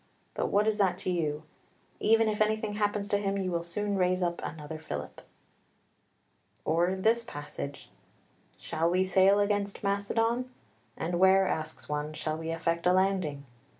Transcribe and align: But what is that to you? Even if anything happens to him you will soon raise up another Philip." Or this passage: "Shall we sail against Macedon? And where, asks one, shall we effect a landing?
But 0.33 0.47
what 0.49 0.67
is 0.67 0.79
that 0.79 0.97
to 1.03 1.11
you? 1.11 1.43
Even 1.99 2.27
if 2.27 2.41
anything 2.41 2.73
happens 2.73 3.07
to 3.09 3.19
him 3.19 3.37
you 3.37 3.51
will 3.51 3.61
soon 3.61 3.97
raise 3.97 4.23
up 4.23 4.41
another 4.43 4.79
Philip." 4.79 5.21
Or 6.65 6.95
this 6.95 7.23
passage: 7.23 7.91
"Shall 8.57 8.89
we 8.89 9.03
sail 9.03 9.39
against 9.39 9.83
Macedon? 9.83 10.49
And 10.97 11.19
where, 11.19 11.47
asks 11.47 11.87
one, 11.87 12.13
shall 12.13 12.35
we 12.39 12.49
effect 12.49 12.87
a 12.87 12.93
landing? 12.93 13.45